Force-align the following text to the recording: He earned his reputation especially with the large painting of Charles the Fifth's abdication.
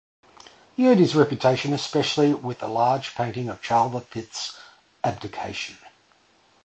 He 0.75 0.87
earned 0.87 0.99
his 0.99 1.13
reputation 1.15 1.73
especially 1.73 2.33
with 2.33 2.57
the 2.61 2.67
large 2.67 3.13
painting 3.13 3.49
of 3.49 3.61
Charles 3.61 3.93
the 3.93 4.01
Fifth's 4.01 4.57
abdication. 5.03 5.77